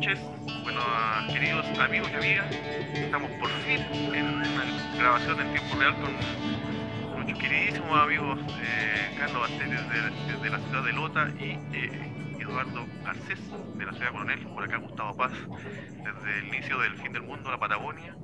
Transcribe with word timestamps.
noches, 0.00 0.18
bueno, 0.62 0.80
queridos 1.30 1.66
amigos 1.78 2.08
y 2.10 2.14
amigas. 2.14 2.46
Estamos 2.94 3.30
por 3.32 3.50
fin 3.50 3.80
en 4.14 4.28
una 4.28 4.64
grabación 4.96 5.40
en 5.40 5.52
tiempo 5.52 5.76
real 5.76 5.94
con 6.00 6.12
nuestros 6.14 7.38
queridísimos 7.38 7.98
amigos 7.98 8.38
eh, 8.62 9.14
Carlos 9.18 9.42
Bastel 9.42 9.70
desde, 9.70 10.50
la 10.50 10.58
ciudad 10.58 10.84
de 10.84 10.92
Lota 10.94 11.28
y 11.38 11.58
eh, 11.76 12.38
Eduardo 12.40 12.86
Garcés 13.04 13.40
de 13.76 13.84
la 13.84 13.92
ciudad 13.92 14.12
Coronel, 14.12 14.38
por 14.46 14.64
acá 14.64 14.78
Gustavo 14.78 15.16
Paz, 15.18 15.32
desde 15.32 16.38
el 16.38 16.48
inicio 16.48 16.78
del 16.78 16.96
fin 16.96 17.12
del 17.12 17.22
mundo, 17.22 17.50
la 17.50 17.58
Patagonia. 17.58 18.16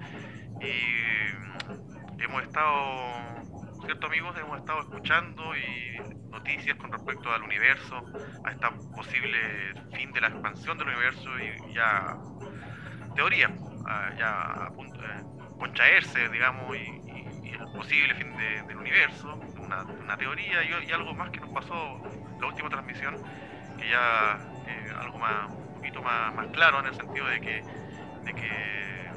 Y 0.63 2.23
hemos 2.23 2.43
estado 2.43 3.45
cierto 3.85 4.07
amigos 4.07 4.37
hemos 4.39 4.59
estado 4.59 4.81
escuchando 4.81 5.57
y 5.57 6.31
noticias 6.31 6.77
con 6.77 6.93
respecto 6.93 7.33
al 7.33 7.43
universo, 7.43 8.05
a 8.45 8.51
esta 8.51 8.71
posible 8.95 9.39
fin 9.95 10.13
de 10.13 10.21
la 10.21 10.29
expansión 10.29 10.79
del 10.79 10.89
universo 10.89 11.29
y 11.39 11.75
ya 11.75 12.17
teoría, 13.15 13.51
ya 14.19 14.67
a 14.67 14.73
contraerse, 15.59 16.29
digamos, 16.29 16.77
y, 16.77 17.03
el 17.47 17.73
posible 17.73 18.15
fin 18.15 18.37
del 18.67 18.77
universo, 18.77 19.41
una, 19.59 20.17
teoría 20.17 20.63
y, 20.63 20.93
algo 20.93 21.15
más 21.15 21.31
que 21.31 21.41
nos 21.41 21.51
pasó 21.51 22.03
la 22.41 22.47
última 22.47 22.69
transmisión, 22.69 23.17
que 23.79 23.89
ya 23.89 24.33
algo 25.01 25.19
más, 25.19 25.51
un 25.51 25.75
poquito 25.75 26.03
más, 26.03 26.35
más 26.35 26.47
claro 26.49 26.81
en 26.81 26.87
el 26.87 26.95
sentido 26.95 27.27
de 27.27 27.41
que, 27.41 27.63
de 28.25 28.35
que 28.35 29.11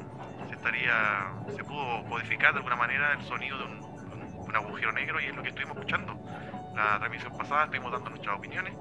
se 0.48 0.54
estaría, 0.54 1.32
se 1.54 1.64
pudo 1.64 2.04
codificar 2.04 2.52
de 2.52 2.58
alguna 2.58 2.76
manera 2.76 3.12
el 3.12 3.22
sonido 3.24 3.58
de 3.58 3.64
un 3.64 3.89
un 4.50 4.56
agujero 4.56 4.92
negro 4.92 5.20
y 5.20 5.26
es 5.26 5.34
lo 5.34 5.42
que 5.42 5.48
estuvimos 5.48 5.76
escuchando. 5.76 6.18
La 6.74 6.98
transmisión 6.98 7.36
pasada 7.36 7.64
estuvimos 7.64 7.92
dando 7.92 8.10
nuestras 8.10 8.36
opiniones 8.36 8.74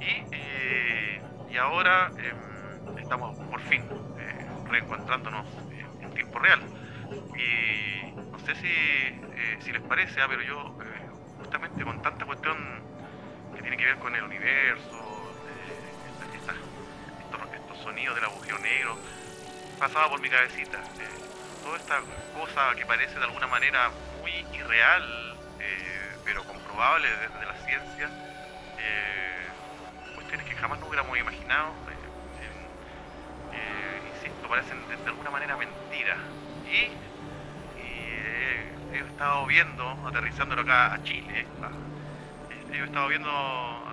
y, 0.00 0.24
eh, 0.32 1.22
y 1.50 1.56
ahora 1.58 2.10
em, 2.18 2.98
estamos 2.98 3.36
por 3.38 3.60
fin 3.60 3.82
eh, 4.18 4.46
reencontrándonos 4.68 5.46
en, 6.00 6.10
tiempo 6.14 6.38
real. 6.38 6.60
Y 7.36 8.12
no 8.12 8.38
sé 8.40 8.54
si, 8.56 8.66
eh, 8.66 9.58
si 9.60 9.72
les 9.72 9.82
parece, 9.82 10.20
ah, 10.20 10.26
pero 10.28 10.42
yo 10.42 10.76
justamente 11.38 11.84
con 11.84 12.00
tanta 12.02 12.24
cuestión 12.24 12.56
que 13.54 13.62
tiene 13.62 13.76
que 13.76 13.84
ver 13.84 13.96
con 13.96 14.14
el 14.14 14.22
universo, 14.22 14.98
estos, 16.34 17.78
sonidos 17.82 18.14
del 18.14 18.24
agujero 18.24 18.58
negro, 18.58 18.96
pasaba 19.78 20.08
por 20.08 20.20
mi 20.20 20.28
cabecita 20.28 20.78
toda 21.64 21.76
esta 21.76 22.00
cosa 22.38 22.74
que 22.76 22.86
parece 22.86 23.18
de 23.18 23.24
alguna 23.24 23.46
manera 23.46 23.90
muy 24.22 24.46
irreal, 24.54 25.36
eh, 25.58 26.16
pero 26.24 26.44
comprobable 26.44 27.08
desde 27.08 27.44
la 27.44 27.54
ciencia, 27.66 28.08
eh, 28.78 29.48
cuestiones 30.14 30.46
que 30.46 30.54
jamás 30.54 30.78
no 30.78 30.86
hubiéramos 30.86 31.18
imaginado, 31.18 31.72
eh, 33.52 34.02
insisto, 34.14 34.48
parecen 34.48 34.78
de, 34.88 35.10
alguna 35.10 35.30
manera 35.30 35.56
mentiras. 35.56 36.18
Y, 36.66 36.90
he 38.94 38.98
estado 38.98 39.46
viendo, 39.46 39.88
aterrizándolo 40.06 40.62
acá 40.62 40.94
a 40.94 41.02
Chile, 41.02 41.46
he 42.72 42.84
estado 42.84 43.08
viendo 43.08 43.30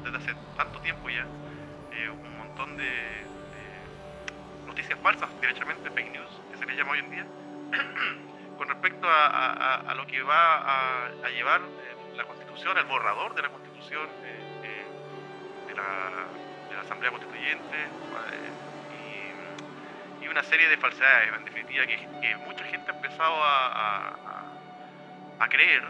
desde 0.03 0.17
hace 0.17 0.33
tanto 0.57 0.79
tiempo 0.81 1.09
ya 1.09 1.25
un 2.11 2.37
montón 2.37 2.77
de, 2.77 3.25
noticias 4.67 4.99
falsas, 4.99 5.29
directamente 5.41 5.89
fake 5.89 6.11
news, 6.11 6.29
que 6.51 6.57
se 6.57 6.65
le 6.65 6.75
llama 6.75 6.91
hoy 6.91 6.99
en 6.99 7.11
día 7.11 7.25
con 8.59 8.67
respecto 8.67 9.07
a, 9.09 9.93
lo 9.95 10.05
que 10.05 10.21
va 10.21 11.07
a, 11.23 11.29
llevar 11.29 11.61
eh, 11.61 12.17
la 12.17 12.25
Constitución, 12.25 12.77
el 12.77 12.83
borrador 12.85 13.33
de 13.33 13.41
la 13.41 13.47
Constitución 13.47 14.05
eh, 14.21 14.59
eh, 14.63 14.85
de, 15.69 15.75
la, 15.75 16.81
Asamblea 16.81 17.09
Constituyente 17.09 17.77
y, 20.21 20.27
una 20.27 20.43
serie 20.43 20.67
de 20.67 20.75
falsedades, 20.77 21.33
en 21.37 21.45
definitiva, 21.45 21.85
que, 21.87 22.35
mucha 22.45 22.65
gente 22.65 22.91
ha 22.91 22.95
empezado 22.95 23.37
a, 23.41 24.43
creer 25.49 25.83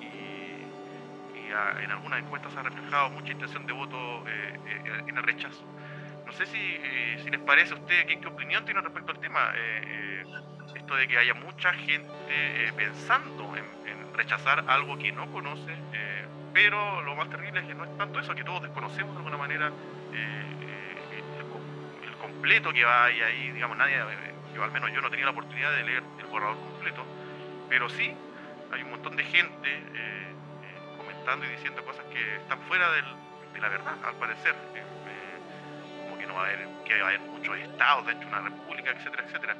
y, 0.00 0.64
en 1.82 1.90
algunas 1.92 2.18
encuestas 2.18 2.56
ha 2.56 2.62
reflejado 2.62 3.10
mucha 3.10 3.30
intención 3.32 3.66
de 3.66 3.72
voto 3.72 4.24
en 4.26 5.16
el 5.16 5.22
rechazo. 5.22 5.64
No 6.26 6.32
sé 6.32 6.44
si, 6.46 6.78
les 7.30 7.40
parece 7.40 7.72
a 7.72 7.76
usted, 7.76 8.06
¿qué, 8.06 8.26
opinión 8.26 8.64
tiene 8.64 8.80
respecto 8.80 9.12
al 9.12 9.20
tema? 9.20 9.52
De 10.74 11.08
que 11.08 11.18
haya 11.18 11.34
mucha 11.34 11.72
gente 11.72 12.08
eh, 12.28 12.72
pensando 12.76 13.56
en, 13.56 13.66
rechazar 14.14 14.64
algo 14.66 14.96
que 14.96 15.12
no 15.12 15.30
conoce, 15.30 15.72
eh, 15.92 16.24
pero 16.54 17.02
lo 17.02 17.14
más 17.14 17.28
terrible 17.28 17.60
es 17.60 17.66
que 17.66 17.74
no 17.74 17.84
es 17.84 17.98
tanto 17.98 18.18
eso, 18.18 18.34
que 18.34 18.44
todos 18.44 18.62
desconocemos 18.62 19.12
de 19.12 19.18
alguna 19.18 19.36
manera 19.36 19.70
eh, 20.14 21.22
el, 22.02 22.16
completo 22.16 22.72
que 22.72 22.82
va 22.82 23.04
ahí, 23.04 23.50
digamos, 23.52 23.76
nadie, 23.76 23.98
yo 24.54 24.64
al 24.64 24.70
menos 24.72 24.90
yo 24.90 25.02
no 25.02 25.10
tenía 25.10 25.26
la 25.26 25.32
oportunidad 25.32 25.70
de 25.72 25.84
leer 25.84 26.02
el 26.18 26.26
borrador 26.26 26.56
completo, 26.56 27.04
pero 27.68 27.90
sí 27.90 28.14
hay 28.72 28.82
un 28.82 28.90
montón 28.90 29.16
de 29.16 29.24
gente 29.24 29.82
comentando 30.96 31.44
y 31.44 31.50
diciendo 31.50 31.84
cosas 31.84 32.04
que 32.06 32.36
están 32.36 32.58
fuera 32.62 32.90
de 32.92 33.02
la 33.60 33.68
verdad, 33.68 33.94
al 34.02 34.14
parecer. 34.14 34.54
como 36.04 36.18
que 36.18 36.26
no 36.26 36.34
va 36.34 36.40
a 36.40 36.44
haber, 36.46 36.66
que 36.84 37.00
va 37.00 37.06
a 37.06 37.08
haber 37.10 37.20
muchos 37.20 37.56
estados 37.58 38.06
de 38.06 38.14
una 38.14 38.40
república, 38.40 38.90
etcétera, 38.92 39.24
etcétera. 39.26 39.56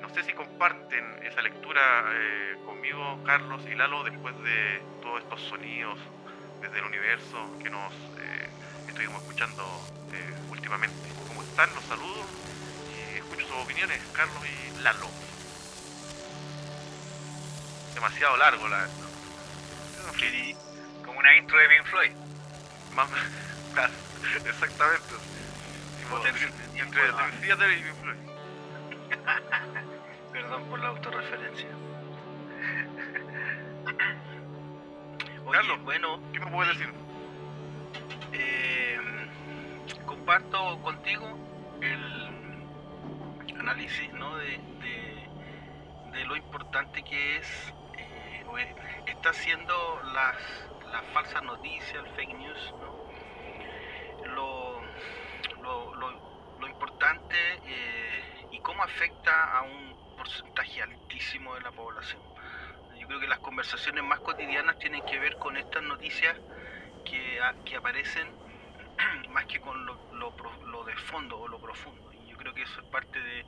Eh, 0.00 0.02
no 0.02 0.08
sé 0.14 0.22
si 0.24 0.32
comparten 0.32 1.04
esa 1.24 1.42
lectura 1.42 1.80
eh, 2.12 2.56
conmigo, 2.64 3.22
Carlos 3.24 3.62
y 3.70 3.74
Lalo, 3.74 4.02
después 4.04 4.34
de 4.42 4.80
todos 5.02 5.22
estos 5.22 5.40
sonidos 5.42 5.98
desde 6.60 6.78
el 6.78 6.84
universo 6.84 7.58
que 7.62 7.68
nos 7.70 7.92
eh, 8.18 8.48
estuvimos 8.88 9.22
escuchando 9.22 9.64
últimamente. 10.50 10.96
¿Cómo 11.28 11.42
están? 11.42 11.72
Los 11.74 11.84
saludos 11.84 12.26
y 12.90 13.18
escucho 13.18 13.46
sus 13.46 13.56
opiniones, 13.56 14.00
Carlos 14.12 14.42
y 14.44 14.82
Lalo. 14.82 15.08
Demasiado 17.94 18.36
largo 18.36 18.68
la. 18.68 18.86
Como 21.04 21.18
una 21.18 21.36
intro 21.36 21.58
de 21.58 21.68
Pink 21.68 21.84
Floyd. 21.84 22.10
exactamente. 24.46 25.14
Entre, 26.76 26.80
entre, 26.80 27.12
de 27.56 27.66
Pink 27.82 27.94
Floyd. 28.02 28.16
Perdón 30.50 30.68
por 30.68 30.80
la 30.80 30.88
autorreferencia. 30.88 31.68
Carlos, 35.52 35.80
bueno, 35.84 36.20
¿qué 36.32 36.40
me 36.40 36.50
puedes 36.50 36.76
decir? 36.76 36.92
Eh, 38.32 38.98
comparto 40.04 40.82
contigo 40.82 41.38
el 41.80 42.34
análisis 43.60 44.12
¿no? 44.14 44.36
de, 44.38 44.58
de, 46.12 46.24
lo 46.24 46.34
importante 46.34 47.04
que 47.04 47.36
es 47.36 47.72
eh, 47.96 48.44
está 49.06 49.30
haciendo 49.30 50.02
las, 50.12 50.36
las 50.90 51.04
falsas 51.12 51.44
noticias, 51.44 51.94
el 51.94 52.08
fake 52.16 52.34
news, 52.34 52.74
lo, 54.34 54.80
lo, 55.62 55.94
lo, 55.94 56.10
importante 56.66 57.36
eh, 57.66 58.48
y 58.50 58.58
cómo 58.58 58.82
afecta 58.82 59.58
a 59.58 59.62
un 59.62 59.99
porcentaje 60.20 60.82
altísimo 60.82 61.54
de 61.54 61.62
la 61.62 61.72
población. 61.72 62.20
Yo 62.98 63.06
creo 63.06 63.20
que 63.20 63.26
las 63.26 63.38
conversaciones 63.38 64.04
más 64.04 64.20
cotidianas 64.20 64.78
tienen 64.78 65.02
que 65.06 65.18
ver 65.18 65.34
con 65.36 65.56
estas 65.56 65.82
noticias 65.82 66.36
que, 67.06 67.40
que 67.64 67.76
aparecen 67.76 68.28
más 69.30 69.46
que 69.46 69.58
con 69.60 69.86
lo, 69.86 69.98
lo, 70.12 70.84
de 70.84 70.94
fondo 70.96 71.40
o 71.40 71.48
lo 71.48 71.58
profundo. 71.58 72.12
Y 72.12 72.30
yo 72.30 72.36
creo 72.36 72.52
que 72.52 72.62
eso 72.62 72.82
es 72.82 72.86
parte 72.88 73.18
de 73.18 73.46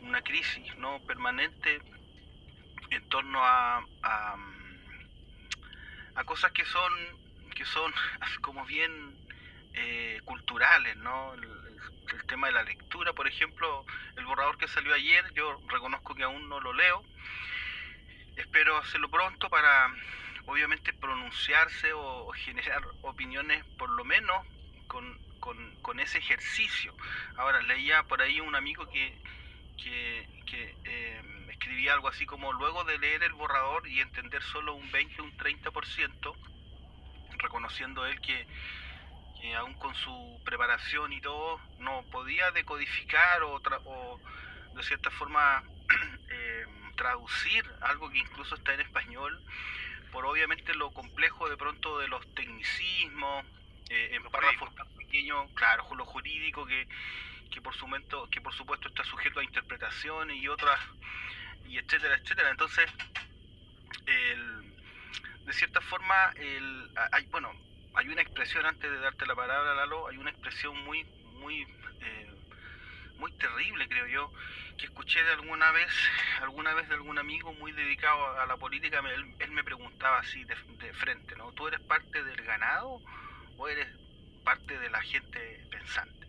una 0.00 0.22
crisis 0.22 0.76
¿no? 0.78 1.00
permanente 1.06 1.80
en 2.90 3.08
torno 3.08 3.38
a, 3.44 3.86
a, 4.02 4.36
cosas 6.24 6.50
que 6.50 6.64
son, 6.64 6.92
que 7.54 7.64
son 7.64 7.92
como 8.40 8.64
bien 8.64 9.16
eh, 9.74 10.20
culturales, 10.24 10.96
¿no? 10.96 11.32
El 12.12 12.24
tema 12.26 12.48
de 12.48 12.52
la 12.54 12.62
lectura, 12.62 13.12
por 13.12 13.26
ejemplo, 13.26 13.84
el 14.16 14.24
borrador 14.24 14.58
que 14.58 14.68
salió 14.68 14.94
ayer, 14.94 15.24
yo 15.34 15.60
reconozco 15.68 16.14
que 16.14 16.22
aún 16.22 16.48
no 16.48 16.60
lo 16.60 16.72
leo. 16.72 17.04
Espero 18.36 18.76
hacerlo 18.78 19.10
pronto 19.10 19.48
para, 19.48 19.94
obviamente, 20.46 20.92
pronunciarse 20.92 21.92
o, 21.92 22.30
generar 22.32 22.82
opiniones, 23.02 23.64
por 23.78 23.90
lo 23.90 24.04
menos, 24.04 24.46
con, 24.86 25.18
con, 25.40 26.00
ese 26.00 26.18
ejercicio. 26.18 26.94
Ahora, 27.36 27.60
leía 27.62 28.02
por 28.04 28.22
ahí 28.22 28.40
un 28.40 28.54
amigo 28.54 28.88
que, 28.88 29.16
que, 29.76 30.28
que 30.46 30.74
eh, 30.84 31.22
escribía 31.50 31.92
algo 31.94 32.08
así 32.08 32.26
como, 32.26 32.52
luego 32.52 32.84
de 32.84 32.98
leer 32.98 33.22
el 33.22 33.32
borrador 33.34 33.86
y 33.86 34.00
entender 34.00 34.42
solo 34.42 34.74
un 34.74 34.90
20, 34.90 35.22
un 35.22 35.36
30%, 35.36 36.34
reconociendo 37.38 38.06
él 38.06 38.20
que 38.20 38.46
aún 39.50 39.74
con 39.74 39.94
su 39.96 40.40
preparación 40.44 41.12
y 41.12 41.20
todo, 41.20 41.60
no 41.78 42.04
podía 42.10 42.50
decodificar 42.52 43.42
o, 43.42 43.60
o 43.84 44.20
de 44.74 44.82
cierta 44.84 45.10
forma 45.10 45.62
eh, 46.30 46.66
traducir 46.96 47.64
algo 47.80 48.10
que 48.10 48.18
incluso 48.18 48.54
está 48.54 48.74
en 48.74 48.80
español, 48.80 49.42
por 50.12 50.24
obviamente 50.26 50.74
lo 50.74 50.92
complejo 50.92 51.48
de 51.48 51.56
pronto 51.56 51.98
de 51.98 52.08
los 52.08 52.26
tecnicismos, 52.34 53.44
eh, 53.90 54.10
en 54.12 54.22
párrafos 54.30 54.74
tan 54.74 54.88
pequeños, 54.96 55.50
claro, 55.54 55.84
con 55.86 55.98
lo 55.98 56.04
jurídico 56.04 56.64
que, 56.64 56.86
que 57.50 57.60
por 57.60 57.74
supuesto, 57.74 58.28
que 58.30 58.40
por 58.40 58.54
supuesto 58.54 58.88
está 58.88 59.04
sujeto 59.04 59.40
a 59.40 59.44
interpretaciones 59.44 60.36
y 60.36 60.48
otras, 60.48 60.78
y 61.68 61.78
etcétera, 61.78 62.16
etcétera. 62.16 62.50
Entonces, 62.50 62.88
de 64.06 65.52
cierta 65.52 65.80
forma, 65.80 66.32
el, 66.36 66.90
hay, 67.12 67.26
bueno, 67.26 67.52
hay 67.94 68.08
una 68.08 68.22
expresión 68.22 68.64
antes 68.66 68.90
de 68.90 68.98
darte 68.98 69.26
la 69.26 69.34
palabra, 69.34 69.74
Lalo, 69.74 70.08
hay 70.08 70.16
una 70.16 70.30
expresión 70.30 70.76
muy, 70.84 71.04
muy, 71.34 71.62
eh, 72.00 72.30
muy 73.16 73.32
terrible, 73.32 73.88
creo 73.88 74.06
yo, 74.06 74.32
que 74.78 74.86
escuché 74.86 75.22
de 75.22 75.32
alguna 75.32 75.70
vez, 75.72 75.90
alguna 76.40 76.74
vez 76.74 76.88
de 76.88 76.94
algún 76.94 77.18
amigo 77.18 77.52
muy 77.54 77.72
dedicado 77.72 78.40
a 78.40 78.46
la 78.46 78.56
política, 78.56 79.02
él, 79.38 79.50
me 79.50 79.64
preguntaba 79.64 80.18
así 80.18 80.44
de, 80.44 80.56
frente, 80.94 81.36
¿no? 81.36 81.52
¿Tú 81.52 81.68
eres 81.68 81.80
parte 81.80 82.22
del 82.24 82.42
ganado 82.42 83.00
o 83.56 83.68
eres 83.68 83.88
parte 84.44 84.78
de 84.78 84.90
la 84.90 85.02
gente 85.02 85.64
pensante? 85.70 86.26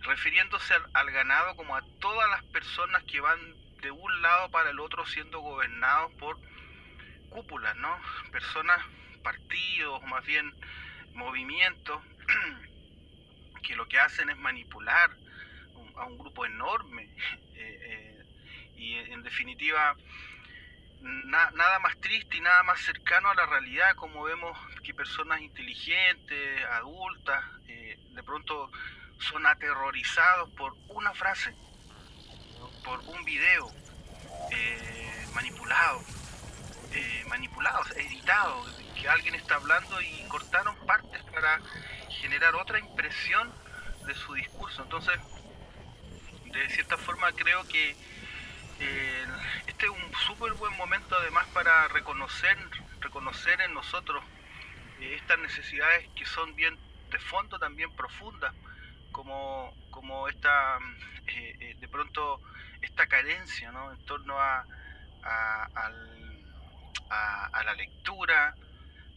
Refiriéndose 0.00 0.74
al, 0.92 1.10
ganado 1.10 1.56
como 1.56 1.76
a 1.76 1.82
todas 2.00 2.28
las 2.30 2.44
personas 2.44 3.02
que 3.04 3.20
van 3.20 3.38
de 3.80 3.90
un 3.90 4.22
lado 4.22 4.50
para 4.50 4.70
el 4.70 4.80
otro 4.80 5.06
siendo 5.06 5.40
gobernados 5.40 6.12
por 6.14 6.38
cúpulas, 7.30 7.76
¿no? 7.76 7.98
Personas, 8.32 8.82
partidos, 9.26 10.00
más 10.04 10.24
bien 10.24 10.54
movimientos, 11.14 12.00
que 13.64 13.74
lo 13.74 13.88
que 13.88 13.98
hacen 13.98 14.30
es 14.30 14.36
manipular 14.36 15.10
a 15.96 16.04
un 16.04 16.16
grupo 16.16 16.46
enorme 16.46 17.02
eh, 17.56 17.78
eh, 17.82 18.24
y 18.76 18.94
en 18.94 19.24
definitiva 19.24 19.96
nada 21.00 21.78
más 21.80 21.96
triste 22.00 22.36
y 22.36 22.40
nada 22.40 22.62
más 22.62 22.80
cercano 22.80 23.28
a 23.28 23.34
la 23.34 23.46
realidad 23.46 23.96
como 23.96 24.22
vemos 24.22 24.56
que 24.84 24.94
personas 24.94 25.40
inteligentes, 25.40 26.64
adultas, 26.66 27.44
eh, 27.66 27.98
de 28.10 28.22
pronto 28.22 28.70
son 29.18 29.44
aterrorizados 29.44 30.50
por 30.50 30.76
una 30.88 31.12
frase, 31.14 31.52
por 32.84 33.00
un 33.00 33.24
video 33.24 33.72
manipulado, 35.34 36.00
manipulados, 37.36 37.90
editados, 37.90 38.82
que 38.98 39.06
alguien 39.10 39.34
está 39.34 39.56
hablando 39.56 40.00
y 40.00 40.26
cortaron 40.28 40.74
partes 40.86 41.22
para 41.24 41.60
generar 42.08 42.54
otra 42.54 42.78
impresión 42.78 43.52
de 44.06 44.14
su 44.14 44.32
discurso. 44.32 44.82
Entonces, 44.82 45.20
de 46.46 46.68
cierta 46.70 46.96
forma 46.96 47.30
creo 47.32 47.62
que 47.68 47.94
eh, 48.80 49.26
este 49.66 49.84
es 49.84 49.92
un 49.92 50.14
súper 50.26 50.54
buen 50.54 50.74
momento 50.78 51.14
además 51.14 51.46
para 51.52 51.88
reconocer, 51.88 52.56
reconocer 53.00 53.60
en 53.60 53.74
nosotros 53.74 54.24
eh, 55.00 55.16
estas 55.20 55.38
necesidades 55.38 56.08
que 56.16 56.24
son 56.24 56.54
bien 56.56 56.78
de 57.10 57.18
fondo 57.18 57.58
también 57.58 57.90
profundas, 57.92 58.54
como, 59.12 59.74
como 59.90 60.26
esta, 60.28 60.78
eh, 61.26 61.76
de 61.78 61.88
pronto, 61.88 62.40
esta 62.80 63.06
carencia 63.06 63.70
¿no? 63.72 63.92
en 63.92 63.98
torno 64.06 64.40
a, 64.40 64.64
a, 65.22 65.90
a, 67.10 67.62
la 67.64 67.74
lectura. 67.74 68.54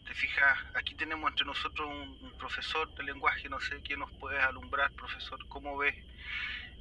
Te 0.06 0.14
fijas, 0.14 0.58
aquí 0.74 0.94
tenemos 0.94 1.30
entre 1.30 1.46
nosotros 1.46 1.88
un, 1.88 2.18
un 2.22 2.38
profesor 2.38 2.92
de 2.94 3.04
lenguaje, 3.04 3.48
no 3.48 3.60
sé 3.60 3.80
quién 3.82 4.00
nos 4.00 4.10
puede 4.12 4.40
alumbrar, 4.40 4.90
profesor, 4.92 5.38
¿cómo 5.48 5.76
ves 5.78 5.94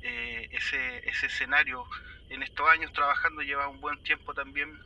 eh, 0.01 0.47
ese, 0.51 1.09
ese 1.09 1.25
escenario. 1.27 1.85
En 2.29 2.43
estos 2.43 2.69
años 2.69 2.93
trabajando 2.93 3.41
lleva 3.41 3.67
un 3.67 3.81
buen 3.81 4.01
tiempo 4.03 4.33
también. 4.33 4.79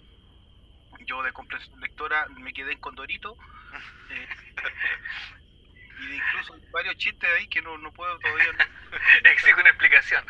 Yo 1.06 1.22
de 1.22 1.34
comprensión 1.34 1.80
lectora 1.82 2.28
me 2.30 2.54
quedé 2.54 2.74
en 2.74 2.80
Condorito. 2.80 3.38
Eh, 4.10 4.28
y 6.00 6.16
incluso 6.16 6.56
varios 6.72 6.98
chistes 6.98 7.30
ahí 7.38 7.48
que 7.48 7.62
no, 7.62 7.78
no 7.78 7.92
puedo 7.92 8.18
todavía. 8.20 8.46
Exige 9.24 9.60
una 9.60 9.70
explicación. 9.70 10.26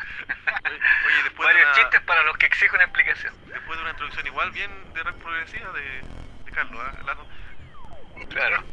Oye, 0.64 1.22
después 1.24 1.48
varios 1.52 1.76
chistes 1.76 2.00
para 2.02 2.22
los 2.24 2.36
que 2.36 2.46
exigen 2.46 2.76
una 2.76 2.84
explicación. 2.84 3.34
Después 3.46 3.78
de 3.78 3.82
una 3.82 3.90
introducción 3.90 4.26
igual 4.26 4.50
bien 4.52 4.94
de 4.94 5.04
progresiva 5.04 5.72
de, 5.72 6.02
de 6.44 6.50
Carlos, 6.52 6.82
¿eh? 6.86 8.24
Claro. 8.28 8.64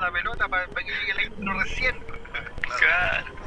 la 0.00 0.10
pelota 0.10 0.48
para, 0.48 0.66
que 0.66 0.84
llegue 0.84 1.14
la 1.14 1.22
intro 1.24 1.60
recién. 1.60 2.04
claro. 2.78 3.44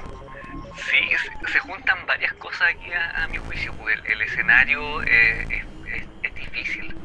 Sí, 0.78 1.10
se, 1.48 1.60
juntan 1.60 2.06
varias 2.06 2.34
cosas 2.34 2.70
aquí 2.70 2.92
a, 2.94 3.28
mi 3.28 3.38
juicio. 3.38 3.74
Pues 3.74 4.00
el, 4.06 4.22
escenario 4.22 5.02
eh, 5.04 5.66
es, 6.24 6.36
difícil 6.36 6.96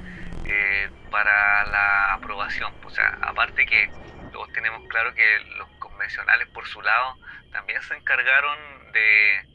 eh, 0.44 0.90
para 1.10 1.64
la 1.66 2.12
aprobación. 2.14 2.72
O 2.84 2.90
sea, 2.90 3.18
aparte 3.22 3.64
que 3.66 3.90
tenemos 4.48 4.86
claro 4.88 5.14
que 5.14 5.38
los 5.56 5.68
convencionales 5.78 6.48
por 6.48 6.66
su 6.66 6.80
lado 6.82 7.16
también 7.52 7.82
se 7.82 7.94
encargaron 7.94 8.58
de, 8.92 9.46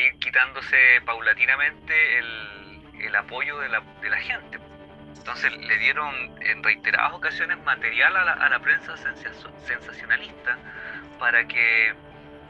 ir 0.00 0.18
quitándose 0.18 1.00
paulatinamente 1.04 2.18
el, 2.18 3.16
apoyo 3.16 3.58
de 3.58 3.68
la, 3.68 3.82
gente. 4.18 4.58
Entonces 5.16 5.52
le 5.52 5.78
dieron 5.78 6.42
en 6.42 6.62
reiteradas 6.62 7.12
ocasiones 7.12 7.58
material 7.62 8.16
a 8.16 8.24
la, 8.24 8.32
a 8.32 8.48
la 8.48 8.58
prensa 8.60 8.96
sensacionalista 8.96 10.56
para 11.18 11.46
que 11.46 11.94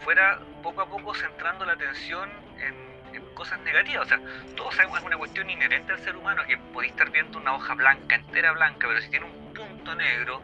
fuera 0.02 0.40
poco 0.62 0.82
a 0.82 0.86
poco 0.86 1.14
centrando 1.14 1.64
la 1.64 1.72
atención 1.72 2.30
en, 2.58 2.92
cosas 3.34 3.60
negativas. 3.60 4.06
O 4.06 4.08
sea, 4.08 4.20
todos 4.56 4.74
sabemos 4.74 4.98
que 4.98 5.00
es 5.00 5.06
una 5.06 5.16
cuestión 5.16 5.50
inherente 5.50 5.92
al 5.92 6.00
ser 6.00 6.16
humano, 6.16 6.42
que 6.46 6.56
podéis 6.56 6.92
estar 6.92 7.10
viendo 7.10 7.38
una 7.38 7.54
hoja 7.54 7.74
blanca, 7.74 8.14
entera 8.14 8.52
blanca, 8.52 8.86
pero 8.86 9.00
si 9.00 9.10
tiene 9.10 9.26
un 9.26 9.54
punto 9.54 9.94
negro, 9.94 10.42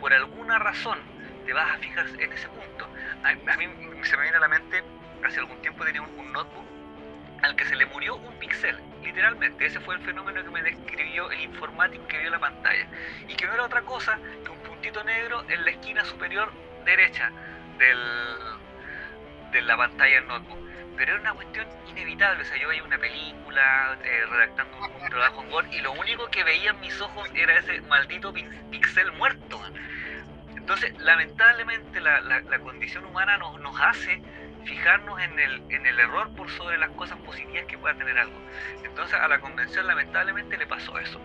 por 0.00 0.12
alguna 0.12 0.58
razón 0.58 0.98
te 1.44 1.52
vas 1.52 1.74
a 1.74 1.78
fijar 1.78 2.06
en 2.18 2.32
ese 2.32 2.48
punto. 2.48 2.88
A, 3.22 3.56
mí 3.56 3.66
se 4.02 4.16
me 4.16 4.22
viene 4.22 4.36
a 4.36 4.40
la 4.40 4.48
mente, 4.48 4.82
hace 5.24 5.40
algún 5.40 5.60
tiempo 5.62 5.84
tenía 5.84 6.02
un, 6.02 6.32
notebook 6.32 6.66
al 7.42 7.54
que 7.54 7.64
se 7.64 7.76
le 7.76 7.86
murió 7.86 8.16
un 8.16 8.34
píxel, 8.38 8.78
literalmente. 9.02 9.66
Ese 9.66 9.80
fue 9.80 9.94
el 9.94 10.00
fenómeno 10.02 10.42
que 10.42 10.50
me 10.50 10.62
describió 10.62 11.30
el 11.30 11.40
informático 11.40 12.06
que 12.08 12.18
vio 12.18 12.30
la 12.30 12.38
pantalla. 12.38 12.86
Y 13.28 13.34
que 13.34 13.46
no 13.46 13.54
era 13.54 13.64
otra 13.64 13.82
cosa 13.82 14.18
que 14.44 14.50
un 14.50 14.58
puntito 14.58 15.02
negro 15.04 15.44
en 15.48 15.64
la 15.64 15.70
esquina 15.70 16.04
superior 16.04 16.52
derecha 16.84 17.30
del, 17.78 17.98
de 19.52 19.62
la 19.62 19.76
pantalla 19.76 20.14
del 20.14 20.26
notebook. 20.26 20.65
Pero 20.96 21.12
era 21.12 21.20
una 21.20 21.34
cuestión 21.34 21.66
inevitable, 21.88 22.42
o 22.42 22.46
sea, 22.46 22.56
yo 22.58 22.68
veía 22.68 22.82
una 22.82 22.98
película, 22.98 23.98
eh, 24.02 24.26
redactando 24.30 24.76
un 24.78 25.10
trabajo 25.10 25.42
en 25.42 25.52
Word, 25.52 25.72
y 25.72 25.80
lo 25.80 25.92
único 25.92 26.26
que 26.28 26.42
veía 26.44 26.70
en 26.70 26.80
mis 26.80 27.00
ojos 27.00 27.28
era 27.34 27.58
ese 27.58 27.80
maldito 27.82 28.32
pixel 28.70 29.12
muerto. 29.12 29.60
Entonces, 30.56 30.98
lamentablemente, 30.98 32.00
la, 32.00 32.20
la, 32.20 32.58
condición 32.58 33.04
humana 33.04 33.36
nos, 33.36 33.60
nos 33.60 33.80
hace 33.80 34.20
fijarnos 34.64 35.20
en 35.20 35.38
el, 35.38 35.62
en 35.70 35.86
el 35.86 36.00
error 36.00 36.34
por 36.34 36.50
sobre 36.50 36.76
las 36.78 36.90
cosas 36.90 37.18
positivas 37.18 37.66
que 37.66 37.78
pueda 37.78 37.94
tener 37.94 38.18
algo. 38.18 38.36
Entonces, 38.82 39.14
a 39.14 39.28
la 39.28 39.38
convención, 39.38 39.86
lamentablemente, 39.86 40.56
le 40.56 40.66
pasó 40.66 40.98
eso. 40.98 41.20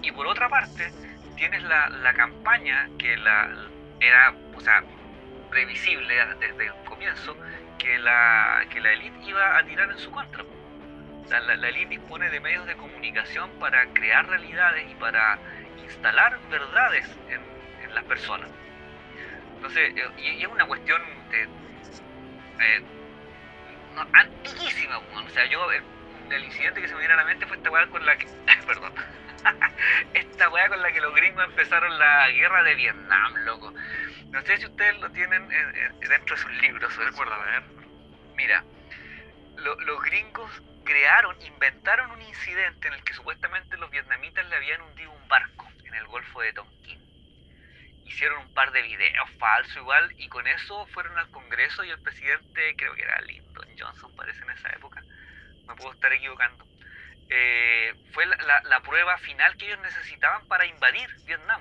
Y 0.00 0.12
por 0.12 0.26
otra 0.28 0.48
parte, 0.48 0.92
tienes 1.36 1.62
la, 1.64 1.88
la 1.88 2.14
campaña 2.14 2.88
que 2.98 3.16
la 3.16 3.50
era, 4.00 4.34
o 4.54 4.60
sea, 4.60 4.84
previsible 5.50 6.14
desde 6.40 6.66
el 6.66 6.74
comienzo, 6.84 7.36
que 7.78 7.98
la, 7.98 8.64
que 8.70 8.80
la 8.80 8.92
élite 8.92 9.16
iba 9.24 9.58
a 9.58 9.64
tirar 9.64 9.90
en 9.90 9.98
su 9.98 10.10
contra. 10.10 10.44
la, 11.30 11.40
la 11.40 11.68
élite 11.68 11.90
dispone 11.90 12.30
de 12.30 12.40
medios 12.40 12.66
de 12.66 12.76
comunicación 12.76 13.50
para 13.60 13.86
crear 13.92 14.26
realidades 14.26 14.90
y 14.90 14.94
para 14.94 15.38
instalar 15.82 16.38
verdades 16.50 17.08
en, 17.28 17.54
las 17.94 18.04
personas. 18.04 18.50
Entonces, 19.56 19.96
eh, 19.96 20.10
y, 20.18 20.42
es 20.42 20.48
una 20.48 20.66
cuestión 20.66 21.00
de, 21.30 21.42
eh, 21.44 22.82
antiquísima. 24.12 24.98
O 24.98 25.28
sea, 25.30 25.44
yo, 25.46 25.70
el, 25.70 26.44
incidente 26.44 26.80
que 26.80 26.88
se 26.88 26.94
me 26.94 27.00
viene 27.00 27.14
a 27.14 27.18
la 27.18 27.24
mente 27.24 27.46
fue 27.46 27.56
esta 27.56 27.70
weá 27.70 27.86
con 27.86 28.04
la 28.04 28.16
que. 28.16 28.26
perdón. 28.66 28.92
esta 30.14 30.48
weá 30.48 30.68
con 30.68 30.80
la 30.82 30.92
que 30.92 31.00
los 31.00 31.14
gringos 31.14 31.44
empezaron 31.44 31.98
la 31.98 32.30
guerra 32.30 32.62
de 32.62 32.74
Vietnam, 32.74 33.34
loco. 33.44 33.72
No 34.30 34.42
sé 34.42 34.58
si 34.58 34.66
ustedes 34.66 34.98
lo 35.00 35.10
tienen 35.10 35.48
dentro 36.00 36.36
de 36.36 36.42
sus 36.42 36.52
libros. 36.60 36.96
Recuerda, 36.96 37.36
a 37.36 37.60
ver. 37.60 37.62
Mira, 38.36 38.64
los 39.56 40.02
gringos 40.02 40.50
crearon, 40.84 41.40
inventaron 41.42 42.10
un 42.10 42.22
incidente 42.22 42.88
en 42.88 42.94
el 42.94 43.04
que 43.04 43.14
supuestamente 43.14 43.76
los 43.76 43.90
vietnamitas 43.90 44.46
le 44.48 44.56
habían 44.56 44.82
hundido 44.82 45.10
un 45.12 45.28
barco 45.28 45.68
en 45.84 45.94
el 45.94 46.06
Golfo 46.06 46.40
de 46.40 46.52
Tonkin. 46.52 47.00
Hicieron 48.06 48.42
un 48.42 48.54
par 48.54 48.70
de 48.72 48.82
videos 48.82 49.30
falsos 49.38 49.76
igual 49.76 50.12
y 50.18 50.28
con 50.28 50.46
eso 50.46 50.86
fueron 50.88 51.18
al 51.18 51.30
Congreso 51.30 51.84
y 51.84 51.90
el 51.90 51.98
presidente, 52.00 52.74
creo 52.76 52.94
que 52.94 53.02
era 53.02 53.20
Lyndon 53.22 53.68
Johnson, 53.78 54.14
parece 54.14 54.42
en 54.42 54.50
esa 54.50 54.68
época, 54.70 55.02
me 55.66 55.74
puedo 55.74 55.92
estar 55.92 56.12
equivocando, 56.12 56.66
eh, 57.30 57.94
fue 58.24 58.46
la, 58.46 58.62
la 58.62 58.80
prueba 58.80 59.16
final 59.18 59.56
que 59.56 59.66
ellos 59.66 59.80
necesitaban 59.80 60.46
para 60.46 60.66
invadir 60.66 61.08
Vietnam. 61.26 61.60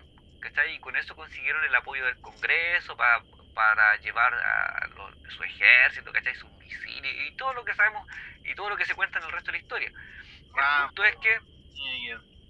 Y 0.74 0.79
con 0.79 0.96
eso 0.96 1.15
consiguieron 1.15 1.63
el 1.63 1.75
apoyo 1.75 2.05
del 2.05 2.20
Congreso 2.20 2.98
para, 2.98 3.24
para 3.53 3.96
llevar 3.98 4.34
a 4.34 4.88
su 5.29 5.43
ejército, 5.43 6.12
¿cachai? 6.12 6.36
Sus 6.36 6.51
misiles 6.51 7.15
y 7.27 7.36
todo 7.38 7.53
lo 7.53 7.63
que 7.63 7.74
sabemos 7.74 8.08
y 8.43 8.53
todo 8.53 8.70
lo 8.70 8.77
que 8.77 8.86
se 8.86 8.93
cuenta 8.93 9.20
en 9.20 9.25
el 9.25 9.32
resto 9.32 9.51
de 9.51 9.58
la 9.58 9.63
historia. 9.63 9.88
el 9.88 10.60
ah. 10.60 10.86
punto 10.88 11.03
es 11.05 11.15
que 11.17 11.39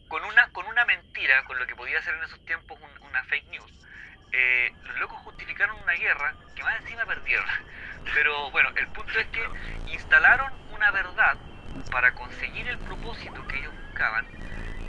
con 0.08 0.24
una, 0.26 0.50
con 0.50 0.66
una 0.66 0.86
mentira, 0.86 1.44
con 1.46 1.60
lo 1.60 1.68
que 1.68 1.76
podía 1.76 2.02
ser 2.02 2.16
en 2.16 2.24
esos 2.24 2.44
tiempos 2.46 2.80
una 3.02 3.24
fake 3.26 3.48
news, 3.50 3.72
eh, 4.32 4.74
los 4.84 4.98
locos 5.00 5.20
justificaron 5.20 5.80
una 5.82 5.94
guerra 5.94 6.34
que 6.56 6.64
más 6.64 6.82
encima 6.82 7.06
perdieron. 7.06 7.46
Pero 8.16 8.50
bueno, 8.52 8.70
el 8.76 8.88
punto 8.88 9.20
es 9.20 9.28
que 9.28 9.48
instalaron 9.92 10.52
una 10.72 10.92
verdad 10.92 11.38
para 11.92 12.14
conseguir 12.14 12.68
el 12.68 12.80
propósito 12.80 13.48
que 13.48 13.60
ellos 13.60 13.73
buscaban 13.94 14.26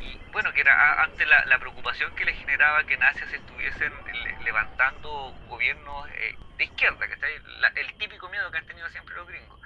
y 0.01 0.19
bueno, 0.33 0.53
que 0.53 0.63
era 0.63 1.03
ante 1.03 1.27
la, 1.27 1.59
preocupación 1.59 2.15
que 2.17 2.25
les 2.25 2.37
generaba 2.37 2.85
que 2.85 2.95
en 2.95 3.03
Asia 3.03 3.27
se 3.29 3.37
estuviesen 3.37 3.93
levantando 4.45 5.35
gobiernos 5.49 6.09
eh, 6.11 6.37
de 6.57 6.65
izquierda, 6.65 7.07
que 7.07 7.15
está 7.15 7.27
el 7.29 7.95
típico 7.95 8.29
miedo 8.29 8.51
que 8.51 8.59
han 8.59 8.67
tenido 8.67 8.89
siempre 8.91 9.15
los 9.15 9.29
gringos. 9.29 9.61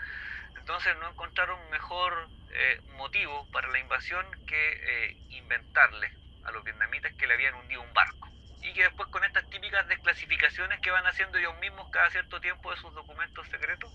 Entonces 0.57 0.97
no 0.99 1.11
encontraron 1.11 1.59
mejor 1.71 2.29
eh, 2.53 2.81
motivo 2.97 3.49
para 3.51 3.69
la 3.69 3.79
invasión 3.79 4.27
que 4.47 4.73
eh, 4.83 5.17
inventarle 5.31 6.13
a 6.45 6.51
los 6.51 6.63
vietnamitas 6.65 7.13
que 7.15 7.27
le 7.27 7.35
habían 7.35 7.55
hundido 7.55 7.81
un 7.81 7.93
barco. 7.95 8.29
Y 8.63 8.73
que 8.75 8.83
después 8.83 9.09
con 9.09 9.25
estas 9.25 9.49
típicas 9.51 9.89
desclasificaciones 9.89 10.81
que 10.81 10.91
van 10.91 11.07
haciendo 11.07 11.39
ellos 11.39 11.57
mismos 11.59 11.91
cada 11.91 12.11
cierto 12.11 12.41
tiempo 12.41 12.71
de 12.71 12.77
sus 12.77 12.95
documentos 12.95 13.49
secretos, 13.49 13.91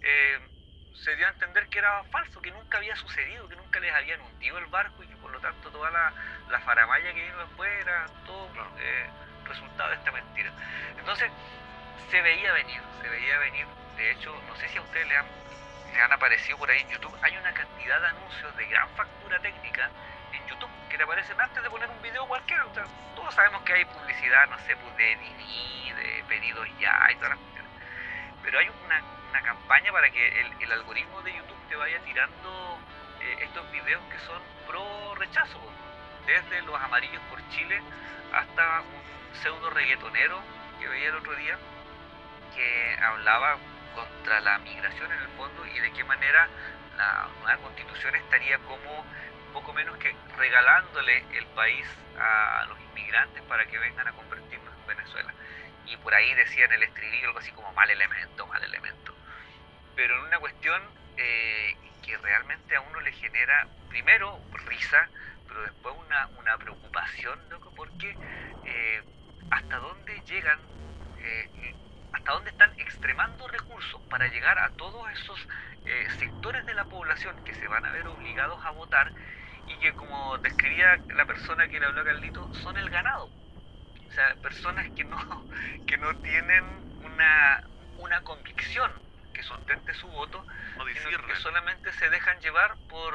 eh, 0.00 0.38
se 0.94 1.16
dio 1.16 1.26
a 1.26 1.30
entender 1.30 1.68
que 1.68 1.78
era 1.78 2.02
falso, 2.04 2.40
que 2.40 2.50
nunca 2.50 2.78
había 2.78 2.96
sucedido, 2.96 3.48
que 3.48 3.56
nunca 3.56 3.80
les 3.80 3.92
habían 3.92 4.20
hundido 4.20 4.58
el 4.58 4.66
barco 4.66 5.02
y 5.02 5.08
que 5.08 5.16
por 5.16 5.30
lo 5.30 5.40
tanto 5.40 5.70
toda 5.70 5.90
la, 5.90 6.12
la 6.48 6.60
faramaya 6.60 7.12
que 7.12 7.22
vino 7.22 7.38
después 7.38 7.70
era 7.80 8.06
todo 8.24 8.48
resultado 9.44 9.90
de 9.90 9.96
esta 9.96 10.12
mentira. 10.12 10.50
Entonces 10.98 11.30
se 12.10 12.22
veía 12.22 12.52
venir, 12.52 12.80
se 13.02 13.08
veía 13.08 13.38
venir. 13.38 13.66
De 13.96 14.10
hecho, 14.12 14.34
no 14.48 14.56
sé 14.56 14.68
si 14.68 14.78
a 14.78 14.82
ustedes 14.82 15.06
le 15.08 15.16
han 15.16 15.26
han 16.00 16.12
aparecido 16.12 16.58
por 16.58 16.70
ahí 16.70 16.80
en 16.80 16.90
YouTube, 16.90 17.16
hay 17.22 17.36
una 17.36 17.52
cantidad 17.52 18.00
de 18.00 18.06
anuncios 18.08 18.56
de 18.56 18.66
gran 18.66 18.88
factura 18.90 19.38
técnica 19.40 19.90
en 20.32 20.46
YouTube 20.48 20.70
que 20.88 20.96
te 20.96 21.04
aparecen 21.04 21.40
antes 21.40 21.62
de 21.62 21.70
poner 21.70 21.88
un 21.88 22.02
video 22.02 22.26
cualquiera. 22.26 22.64
todos 23.14 23.34
sabemos 23.34 23.62
que 23.62 23.72
hay 23.74 23.84
publicidad, 23.84 24.48
no 24.48 24.58
sé, 24.60 24.76
pues 24.76 24.96
de 24.96 25.16
Didi, 25.16 25.92
de 25.92 26.24
pedidos 26.28 26.68
ya 26.78 27.08
y 27.12 27.14
todas 27.16 27.30
las 27.30 27.53
campaña 29.74 29.92
para 29.92 30.08
que 30.10 30.40
el, 30.40 30.62
el, 30.62 30.72
algoritmo 30.72 31.20
de 31.22 31.34
YouTube 31.34 31.68
te 31.68 31.74
vaya 31.74 31.98
tirando 32.04 32.78
eh, 33.20 33.38
estos 33.42 33.72
videos 33.72 34.00
que 34.04 34.18
son 34.20 34.40
pro 34.68 35.16
rechazo, 35.16 35.58
desde 36.26 36.62
los 36.62 36.80
amarillos 36.80 37.20
por 37.28 37.40
Chile 37.48 37.82
hasta 38.32 38.82
un 38.82 39.36
pseudo 39.42 39.70
reggaetonero 39.70 40.40
que 40.78 40.86
veía 40.86 41.08
el 41.08 41.16
otro 41.16 41.34
día 41.34 41.58
que 42.54 42.96
hablaba 43.02 43.58
contra 43.96 44.40
la 44.42 44.58
migración 44.58 45.10
en 45.10 45.18
el 45.18 45.28
fondo 45.30 45.66
y 45.66 45.80
de 45.80 45.92
qué 45.92 46.04
manera 46.04 46.48
la 46.96 47.28
nueva 47.42 47.60
constitución 47.60 48.14
estaría 48.14 48.58
como 48.58 49.04
poco 49.52 49.72
menos 49.72 49.96
que 49.98 50.14
regalándole 50.36 51.24
el 51.36 51.46
país 51.46 51.84
a 52.16 52.64
los 52.68 52.78
inmigrantes 52.78 53.42
para 53.42 53.66
que 53.66 53.76
vengan 53.76 54.06
a 54.06 54.12
convertirnos 54.12 54.72
en 54.72 54.86
Venezuela. 54.86 55.34
Y 55.86 55.96
por 55.96 56.14
ahí 56.14 56.32
decían 56.34 56.72
el 56.72 56.84
estribillo 56.84 57.26
algo 57.26 57.40
así 57.40 57.50
como 57.50 57.72
mal 57.72 57.90
elemento, 57.90 58.46
mal 58.46 58.62
elemento. 58.62 59.14
Pero 59.96 60.16
en 60.18 60.24
una 60.24 60.38
cuestión 60.38 60.82
eh, 61.16 61.76
que 62.02 62.16
realmente 62.18 62.76
a 62.76 62.80
uno 62.80 63.00
le 63.00 63.12
genera, 63.12 63.66
primero, 63.88 64.40
risa, 64.66 65.08
pero 65.46 65.62
después 65.62 65.94
una, 66.06 66.26
una 66.38 66.58
preocupación, 66.58 67.38
porque 67.76 68.16
eh, 68.64 69.02
hasta 69.50 69.78
dónde 69.78 70.20
llegan 70.26 70.58
eh, 71.18 71.74
hasta 72.12 72.32
dónde 72.32 72.50
están 72.50 72.72
extremando 72.78 73.48
recursos 73.48 74.00
para 74.08 74.28
llegar 74.28 74.58
a 74.58 74.70
todos 74.70 75.10
esos 75.12 75.38
eh, 75.84 76.06
sectores 76.18 76.64
de 76.64 76.74
la 76.74 76.84
población 76.84 77.36
que 77.44 77.54
se 77.54 77.66
van 77.66 77.84
a 77.84 77.92
ver 77.92 78.06
obligados 78.06 78.64
a 78.64 78.70
votar 78.70 79.12
y 79.66 79.76
que 79.78 79.92
como 79.94 80.38
describía 80.38 81.00
la 81.16 81.24
persona 81.26 81.68
que 81.68 81.80
le 81.80 81.86
habló 81.86 82.02
a 82.02 82.04
Carlito, 82.04 82.54
son 82.54 82.76
el 82.76 82.88
ganado. 82.90 83.26
O 83.26 84.12
sea, 84.12 84.34
personas 84.36 84.90
que 84.92 85.04
no, 85.04 85.46
que 85.86 85.96
no 85.98 86.14
tienen 86.16 86.64
una, 87.02 87.64
una 87.98 88.20
convicción 88.22 88.92
sustente 89.44 89.94
su 89.94 90.08
voto, 90.08 90.44
sino 91.02 91.26
que 91.26 91.36
solamente 91.36 91.92
se 91.92 92.10
dejan 92.10 92.40
llevar 92.40 92.76
por, 92.88 93.14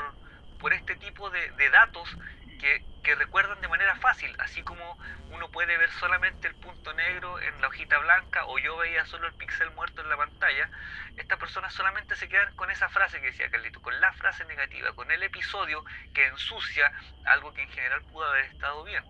por 0.59 0.74
este 0.74 0.95
tipo 0.95 1.29
de, 1.29 1.51
de 1.51 1.69
datos 1.69 2.09
que, 2.59 3.15
recuerdan 3.15 3.59
de 3.59 3.67
manera 3.67 3.95
fácil, 3.95 4.36
así 4.38 4.62
como 4.62 4.98
uno 5.31 5.50
puede 5.50 5.75
ver 5.77 5.89
solamente 5.93 6.48
el 6.48 6.53
punto 6.55 6.93
negro 6.93 7.39
en 7.39 7.59
la 7.59 7.67
hojita 7.67 7.98
blanca 7.98 8.45
o 8.45 8.59
yo 8.59 8.77
veía 8.77 9.03
solo 9.05 9.25
el 9.25 9.33
pixel 9.33 9.71
muerto 9.71 10.01
en 10.01 10.09
la 10.09 10.17
pantalla, 10.17 10.69
estas 11.17 11.39
personas 11.39 11.74
solamente 11.74 12.15
se 12.15 12.29
quedan 12.29 12.55
con 12.55 12.69
esa 12.69 12.88
frase 12.89 13.19
que 13.19 13.27
decía 13.27 13.50
Carlito, 13.50 13.81
con 13.81 14.00
la 14.00 14.13
frase 14.13 14.45
negativa, 14.45 14.93
con 14.93 15.09
el 15.09 15.24
episodio 15.24 15.83
que 16.13 16.27
ensucia 16.27 16.91
algo 17.25 17.51
que 17.51 17.63
en 17.63 17.71
general 17.71 18.03
pudo 18.03 18.25
haber 18.25 18.45
estado 18.45 18.83
bien. 18.83 19.03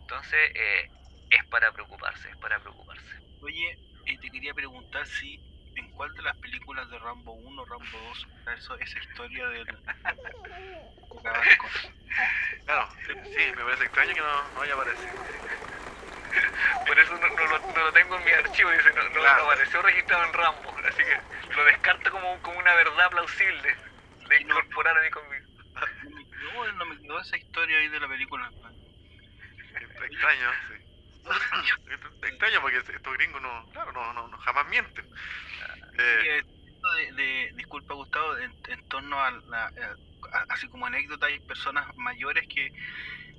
Entonces, 0.00 0.50
eh, 0.56 0.90
es 1.30 1.44
para 1.46 1.70
preocuparse, 1.70 2.30
es 2.30 2.36
para 2.38 2.58
preocuparse. 2.58 3.16
Oye, 3.42 3.78
eh, 4.06 4.18
te 4.18 4.30
quería 4.30 4.54
preguntar 4.54 5.06
si 5.06 5.38
en 5.76 5.88
cuál 5.90 6.12
de 6.14 6.22
las 6.22 6.36
películas 6.38 6.88
de 6.90 6.98
Rambo 6.98 7.32
1 7.32 7.64
Rambo 7.64 7.98
2 8.08 8.26
eso, 8.56 8.78
esa 8.78 8.98
historia 8.98 9.48
del... 9.48 9.66
claro, 12.64 12.88
sí, 13.06 13.52
me 13.56 13.64
parece 13.64 13.84
extraño 13.84 14.14
que 14.14 14.20
no, 14.20 14.48
no 14.54 14.62
haya 14.62 14.74
aparecido. 14.74 15.12
Por 16.86 16.98
eso 16.98 17.12
no, 17.18 17.28
no, 17.28 17.46
lo, 17.46 17.58
no, 17.58 17.84
lo, 17.84 17.92
tengo 17.92 18.16
en 18.16 18.24
mi 18.24 18.30
archivo, 18.30 18.70
dice, 18.70 18.92
no, 18.94 19.08
no, 19.08 19.26
apareció 19.26 19.82
registrado 19.82 20.24
en 20.24 20.32
Rambo, 20.32 20.76
así 20.88 21.02
que 21.02 21.20
lo 21.54 21.64
descarto 21.64 22.10
como, 22.10 22.40
como 22.42 22.58
una 22.58 22.74
verdad 22.74 23.10
plausible 23.10 23.76
de 24.28 24.40
incorporar 24.40 24.96
a 24.96 25.02
mi 25.02 25.10
conmigo. 25.10 25.46
No, 26.54 26.72
no 26.72 26.84
me 26.86 27.00
quedó 27.00 27.20
esa 27.20 27.36
historia 27.36 27.78
ahí 27.78 27.88
de 27.88 28.00
la 28.00 28.08
película. 28.08 28.50
Extraño, 29.80 30.52
sí. 30.68 30.79
Extraño 32.22 32.60
porque 32.60 32.78
estos 32.78 33.14
gringos 33.14 33.42
no, 33.42 33.66
claro, 33.72 33.92
no, 33.92 34.28
no, 34.28 34.38
jamás 34.38 34.68
mienten. 34.68 35.04
Eh, 35.98 36.42
de, 37.14 37.52
disculpa 37.56 37.94
Gustavo, 37.94 38.36
en, 38.38 38.52
torno 38.88 39.20
a, 39.20 39.30
la, 39.30 39.72
así 40.48 40.68
como 40.68 40.86
anécdota, 40.86 41.26
hay 41.26 41.40
personas 41.40 41.94
mayores 41.96 42.46
que 42.48 42.72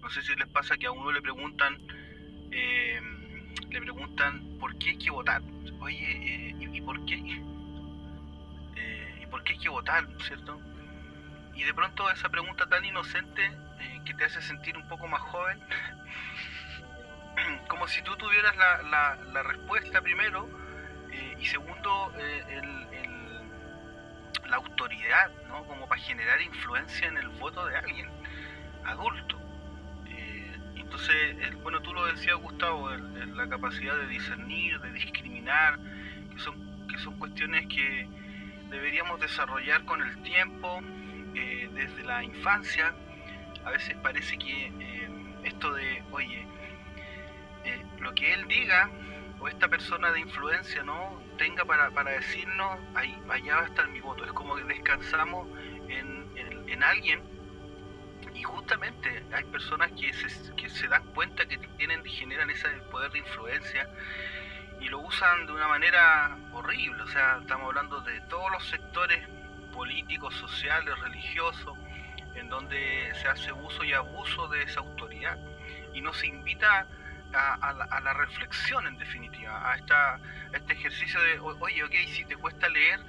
no 0.01 0.09
sé 0.09 0.21
si 0.21 0.35
les 0.35 0.47
pasa 0.47 0.77
que 0.77 0.87
a 0.87 0.91
uno 0.91 1.11
le 1.11 1.21
preguntan, 1.21 1.77
eh, 2.51 3.01
le 3.69 3.81
preguntan 3.81 4.57
por 4.59 4.77
qué 4.77 4.89
hay 4.89 4.97
que 4.97 5.11
votar. 5.11 5.41
Oye, 5.79 6.11
eh, 6.11 6.55
¿y, 6.59 6.81
por 6.81 7.03
qué? 7.05 7.15
¿Y 7.15 7.41
por 9.29 9.43
qué 9.43 9.53
hay 9.53 9.59
que 9.59 9.69
votar, 9.69 10.07
cierto? 10.27 10.59
Y 11.55 11.63
de 11.63 11.73
pronto 11.73 12.09
esa 12.09 12.29
pregunta 12.29 12.67
tan 12.67 12.83
inocente 12.85 13.51
que 14.05 14.13
te 14.13 14.25
hace 14.25 14.41
sentir 14.41 14.77
un 14.77 14.87
poco 14.87 15.07
más 15.07 15.21
joven, 15.21 15.59
como 17.67 17.87
si 17.87 18.01
tú 18.01 18.15
tuvieras 18.15 18.55
la, 18.57 18.81
la, 18.83 19.15
la 19.31 19.43
respuesta 19.43 20.01
primero 20.01 20.49
eh, 21.11 21.37
y 21.39 21.45
segundo 21.45 22.13
eh, 22.17 22.43
el, 22.49 22.87
la 24.49 24.57
autoridad, 24.57 25.31
¿no? 25.47 25.63
como 25.65 25.87
para 25.87 26.01
generar 26.01 26.41
influencia 26.41 27.07
en 27.07 27.17
el 27.17 27.29
voto 27.29 27.65
de 27.65 27.77
alguien 27.77 28.09
adulto. 28.83 29.39
Eh, 30.07 30.57
entonces, 30.75 31.61
bueno, 31.63 31.81
tú 31.81 31.93
lo 31.93 32.05
decías 32.05 32.35
Gustavo, 32.35 32.89
la 32.89 33.47
capacidad 33.47 33.95
de 33.95 34.07
discernir, 34.07 34.79
de 34.81 34.91
discriminar, 34.91 35.79
que 36.31 36.39
son, 36.39 36.87
que 36.87 36.97
son 36.97 37.17
cuestiones 37.17 37.65
que 37.67 38.07
deberíamos 38.69 39.21
desarrollar 39.21 39.85
con 39.85 40.01
el 40.01 40.21
tiempo, 40.23 40.81
desde 41.33 42.03
la 42.03 42.23
infancia. 42.23 42.93
A 43.63 43.71
veces 43.71 43.95
parece 44.03 44.37
que 44.37 44.71
esto 45.43 45.73
de, 45.73 46.03
oye, 46.11 46.45
lo 47.99 48.13
que 48.13 48.33
él 48.33 48.47
diga 48.47 48.89
o 49.39 49.47
esta 49.47 49.67
persona 49.67 50.11
de 50.11 50.19
influencia 50.19 50.83
no 50.83 51.21
tenga 51.37 51.65
para, 51.65 51.89
para 51.91 52.11
decirnos 52.11 52.79
ahí 52.93 53.17
allá 53.29 53.55
va 53.55 53.61
a 53.63 53.65
estar 53.65 53.87
mi 53.87 53.99
voto 53.99 54.23
es 54.23 54.31
como 54.33 54.55
que 54.55 54.63
descansamos 54.65 55.47
en, 55.89 56.29
en, 56.67 56.83
alguien. 56.83 57.21
Y 58.33 58.43
justamente 58.43 59.23
hay 59.33 59.43
personas 59.45 59.91
que 59.91 60.11
se, 60.13 60.55
que 60.55 60.69
se 60.69 60.87
dan 60.87 61.03
cuenta 61.13 61.45
que 61.45 61.57
tienen 61.77 62.03
generan 62.05 62.49
ese 62.49 62.69
poder 62.89 63.11
de 63.11 63.19
influencia 63.19 63.87
y 64.79 64.87
lo 64.87 64.99
usan 64.99 65.45
de 65.45 65.53
una 65.53 65.67
manera 65.67 66.37
horrible. 66.53 67.03
O 67.03 67.07
sea 67.07 67.37
estamos 67.41 67.67
hablando 67.67 68.01
de 68.01 68.19
todos 68.21 68.51
los 68.51 68.67
sectores 68.67 69.27
políticos 69.73 70.33
sociales 70.35 70.97
religiosos 70.99 71.77
en 72.35 72.49
donde 72.49 73.11
se 73.15 73.27
hace 73.27 73.51
uso 73.51 73.83
y 73.83 73.93
abuso 73.93 74.47
de 74.47 74.63
esa 74.63 74.79
autoridad. 74.79 75.37
Y 75.93 76.01
nos 76.01 76.23
invita 76.23 76.87
a, 77.33 77.99
la, 78.03 78.13
reflexión 78.13 78.85
en 78.87 78.97
definitiva, 78.97 79.71
a, 79.71 79.75
este 80.53 80.73
ejercicio 80.73 81.21
de, 81.21 81.39
oye, 81.39 81.83
ok, 81.83 81.93
si 82.07 82.25
te 82.25 82.35
cuesta 82.35 82.67
leer, 82.69 82.99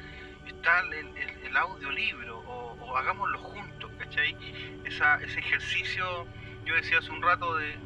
está 0.46 0.80
el, 0.80 1.16
el, 1.44 1.56
audiolibro 1.56 2.38
o, 2.40 2.96
hagámoslo 2.96 3.38
juntos, 3.38 3.90
¿cachai? 3.98 4.36
ese 4.84 5.38
ejercicio, 5.38 6.26
yo 6.64 6.74
decía 6.74 6.98
hace 6.98 7.10
un 7.10 7.22
rato, 7.22 7.56
de, 7.56 7.76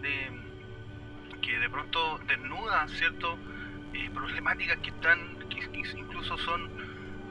que 1.43 1.59
de 1.59 1.71
pronto 1.71 2.19
desnuda, 2.27 2.89
¿cierto? 2.89 3.39
Eh, 3.95 4.11
problemáticas 4.13 4.79
que 4.79 4.91
están, 4.91 5.39
que, 5.49 5.59
incluso 5.97 6.37
son, 6.39 6.71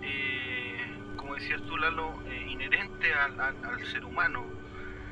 eh, 0.01 0.85
como 1.17 1.35
decías 1.35 1.61
tú, 1.63 1.77
Lalo, 1.77 2.23
eh, 2.27 2.45
inherentes 2.47 3.15
al, 3.15 3.39
al 3.39 3.85
ser 3.87 4.05
humano, 4.05 4.45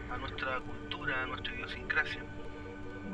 a 0.10 0.18
nuestra 0.18 0.60
cultura, 0.60 1.24
a 1.24 1.26
nuestra 1.26 1.54
idiosincrasia. 1.54 2.24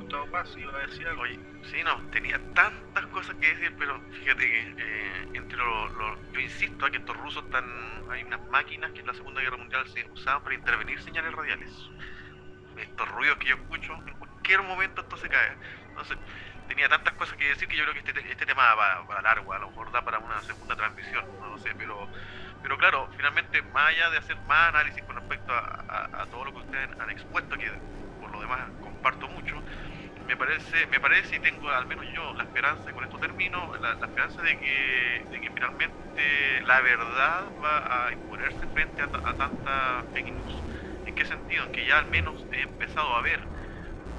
Paz 0.10 0.56
iba 0.58 0.76
a 0.76 0.88
decir 0.88 1.08
algo. 1.08 1.22
Oye, 1.22 1.40
sí, 1.64 1.84
no, 1.84 2.02
tenía 2.10 2.40
tantas 2.54 3.06
cosas 3.08 3.36
que 3.36 3.48
decir, 3.48 3.76
pero 3.78 4.02
fíjate 4.12 4.44
que 4.44 4.76
eh, 4.78 5.28
entre 5.34 5.58
los, 5.58 5.92
yo 6.34 6.40
insisto 6.40 6.86
a 6.86 6.92
que 6.92 6.98
estos 6.98 7.16
rusos 7.18 7.44
están, 7.44 7.66
hay 8.10 8.24
unas 8.24 8.42
máquinas 8.50 8.92
que 8.92 9.02
en 9.02 9.08
la 9.08 9.14
Segunda 9.14 9.42
Guerra 9.42 9.58
Mundial 9.58 9.88
se 9.88 10.10
usaban 10.12 10.44
para 10.44 10.56
intervenir 10.56 11.02
señales 11.02 11.32
radiales. 11.34 11.72
Estos 12.78 13.10
ruidos 13.10 13.38
que 13.38 13.50
yo 13.50 13.56
escucho, 13.56 13.94
en 14.08 14.14
cualquier 14.16 14.64
momento 14.64 15.02
esto 15.02 15.18
se 15.18 15.30
cae. 15.30 15.52
Entonces, 15.90 16.18
tenía 16.68 16.90
tantas 16.90 17.14
cosas 17.14 17.38
que 17.38 17.50
decir 17.50 17.68
que 17.68 17.78
yo 17.78 17.84
creo 17.84 17.94
que 17.94 18.00
este, 18.12 18.32
este 18.32 18.46
tema 18.46 18.74
va, 18.76 19.02
va 19.02 19.22
largo, 19.22 19.54
a 19.54 19.60
lo 19.60 19.70
mejor 19.70 19.92
da 19.92 20.04
para 20.04 20.18
una 20.20 20.42
segunda 20.42 20.76
transmisión, 20.76 21.26
no 21.40 21.50
lo 21.50 21.58
sé, 21.60 21.74
pero 21.78 22.10
pero 22.62 22.78
claro, 22.78 23.10
finalmente, 23.16 23.62
más 23.74 23.88
allá 23.90 24.10
de 24.10 24.18
hacer 24.18 24.36
más 24.48 24.70
análisis 24.70 25.02
con 25.04 25.16
respecto 25.16 25.54
a, 25.54 26.26
todo 26.30 26.46
lo 26.46 26.52
que 26.52 26.60
ustedes 26.60 26.90
han 27.00 27.10
expuesto, 27.10 27.58
que 27.58 27.72
por 28.20 28.32
lo 28.32 28.42
demás 28.42 28.60
comparto 28.82 29.28
mucho, 29.30 29.56
me 30.30 30.38
parece, 30.38 30.86
me 30.92 31.00
parece 31.00 31.38
y 31.38 31.40
tengo 31.40 31.72
al 31.72 31.88
menos 31.88 32.06
yo 32.14 32.34
la 32.36 32.44
esperanza, 32.44 32.94
con 32.94 33.04
esto 33.04 33.18
termino, 33.18 33.76
la, 33.82 33.94
esperanza 33.94 34.44
de 34.44 34.56
que, 34.60 35.50
finalmente 35.56 36.62
la 36.66 36.82
verdad 36.82 37.52
va 37.64 38.06
a 38.08 38.14
imponerse 38.14 38.68
frente 38.68 39.02
a, 39.02 39.10
a 39.24 39.34
tanta 39.36 40.06
fake 40.14 40.32
news. 40.34 40.64
¿En 41.06 41.16
qué 41.16 41.26
sentido? 41.26 41.64
En 41.66 41.72
que 41.72 41.84
ya 41.84 41.98
al 41.98 42.06
menos 42.12 42.46
he 42.52 42.62
empezado 42.62 43.16
a 43.16 43.22
ver 43.22 43.40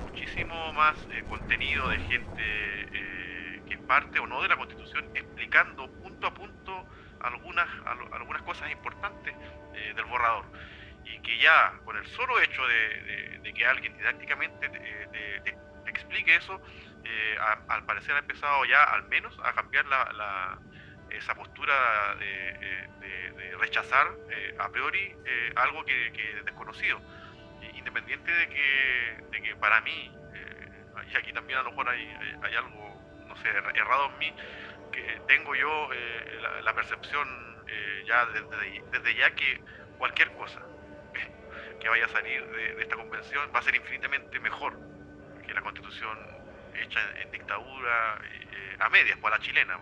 muchísimo 0.01 0.73
más 0.73 0.99
eh, 1.11 1.23
contenido 1.29 1.89
de 1.89 1.99
gente 2.01 2.43
eh, 2.43 3.63
que 3.67 3.79
parte 3.79 4.19
o 4.19 4.27
no 4.27 4.43
de 4.43 4.49
la 4.49 4.57
Constitución 4.57 5.09
explicando 5.15 5.93
punto 6.03 6.27
a 6.27 6.35
punto 6.35 6.89
algunas, 7.21 7.69
algunas 8.11 8.43
cosas 8.43 8.69
importantes 8.73 9.33
eh, 9.75 9.93
del 9.95 10.07
borrador. 10.07 10.45
Y 11.13 11.19
que 11.21 11.39
ya 11.39 11.73
con 11.85 11.97
el 11.97 12.07
solo 12.07 12.41
hecho 12.41 12.67
de, 12.67 13.53
que 13.55 13.67
alguien 13.67 13.97
didácticamente 13.97 14.69
te, 14.69 15.55
explique 15.87 16.37
eso, 16.37 16.61
eh, 17.05 17.37
al 17.69 17.85
parecer 17.85 18.15
ha 18.15 18.21
empezado 18.21 18.65
ya 18.65 18.85
al 18.85 19.03
menos 19.09 19.37
a 19.43 19.53
cambiar 19.53 19.85
la, 19.87 20.59
esa 21.11 21.35
postura 21.35 22.15
de, 22.15 22.89
rechazar 23.59 24.07
eh, 24.31 24.57
a 24.59 24.71
priori 24.71 25.15
algo 25.57 25.85
que, 25.85 26.07
es 26.07 26.45
desconocido. 26.45 27.01
Independiente 27.75 28.33
de 28.33 28.49
que, 28.49 29.57
para 29.61 29.81
mí, 29.81 30.11
y 31.13 31.17
aquí 31.17 31.33
también 31.33 31.59
a 31.59 31.63
lo 31.63 31.71
mejor 31.71 31.89
hay, 31.89 32.55
algo, 32.57 33.01
no 33.27 33.37
sé, 33.37 33.49
errado 33.49 34.11
en 34.13 34.19
mí, 34.19 34.33
que 34.93 35.21
tengo 35.27 35.55
yo 35.55 35.93
eh, 35.93 36.41
la, 36.63 36.75
percepción 36.75 37.29
eh, 37.67 38.05
ya 38.07 38.27
desde, 38.27 39.15
ya 39.15 39.31
que 39.35 39.61
cualquier 39.99 40.33
cosa 40.33 40.61
que 41.81 41.89
vaya 41.89 42.05
a 42.05 42.09
salir 42.09 42.47
de, 42.47 42.83
esta 42.83 42.97
convención 42.97 43.51
va 43.55 43.61
a 43.61 43.63
ser 43.63 43.75
infinitamente 43.75 44.39
mejor 44.41 44.79
que 45.47 45.55
la 45.55 45.63
constitución 45.63 46.19
hecha 46.75 47.01
en, 47.21 47.31
dictadura 47.31 48.19
eh, 48.23 48.77
a 48.79 48.89
medias, 48.89 49.19
pues 49.21 49.33
la 49.33 49.41
chilena. 49.41 49.79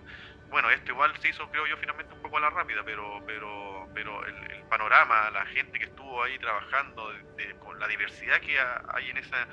Bueno, 0.50 0.70
esto 0.70 0.92
igual 0.92 1.12
se 1.20 1.28
hizo, 1.28 1.50
creo 1.50 1.66
yo, 1.66 1.76
finalmente 1.76 2.14
un 2.14 2.22
poco 2.22 2.38
a 2.38 2.40
la 2.40 2.50
rápida, 2.50 2.82
pero, 2.84 3.22
pero, 3.26 3.86
pero 3.94 4.24
el, 4.24 4.34
panorama, 4.70 5.30
la 5.30 5.44
gente 5.46 5.78
que 5.78 5.86
estuvo 5.86 6.22
ahí 6.22 6.38
trabajando, 6.38 7.12
con 7.60 7.78
la 7.78 7.86
diversidad 7.88 8.40
que 8.40 8.58
hay 8.58 9.10
en 9.10 9.18
esa 9.18 9.46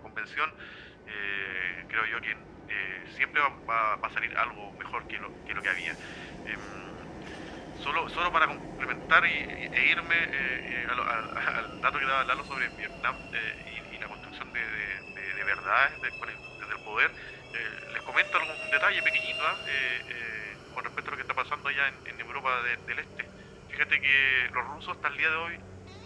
convención, 0.00 0.50
creo 1.88 2.06
yo 2.06 2.20
que 2.20 2.30
eh, 2.32 3.04
siempre 3.16 3.42
va, 3.68 3.94
a 3.94 4.10
salir 4.10 4.36
algo 4.36 4.72
mejor 4.74 5.06
que 5.08 5.18
lo 5.18 5.30
que, 5.44 5.54
lo 5.54 5.62
que 5.62 5.68
había. 5.68 5.94
Solo, 7.82 8.08
solo 8.10 8.32
para 8.32 8.46
complementar 8.46 9.24
y, 9.24 9.28
e 9.28 9.90
irme 9.90 10.14
eh, 10.14 10.84
eh, 10.84 10.86
al, 10.90 11.80
dato 11.80 11.98
que 11.98 12.04
daba 12.04 12.24
Lalo 12.24 12.44
sobre 12.44 12.68
Vietnam 12.70 13.16
y, 13.92 13.98
la 13.98 14.08
construcción 14.08 14.52
de, 14.52 14.60
de, 14.60 15.44
verdades 15.44 16.00
desde 16.00 16.74
el 16.74 16.84
poder, 16.84 17.10
les 17.92 18.02
comento 18.02 18.38
algún 18.38 18.70
detalle 18.70 19.02
pequeñito 19.02 19.42
¿ah? 19.42 19.56
con 20.74 20.84
respecto 20.84 21.08
a 21.08 21.10
lo 21.10 21.16
que 21.16 21.22
está 21.22 21.34
pasando 21.34 21.68
allá 21.68 21.92
en, 22.06 22.20
Europa 22.20 22.62
del 22.62 22.98
Este. 22.98 23.28
Fíjate 23.70 24.00
que 24.00 24.50
los 24.52 24.64
rusos 24.68 24.96
hasta 24.96 25.08
el 25.08 25.16
día 25.16 25.28
de 25.28 25.36
hoy 25.36 25.58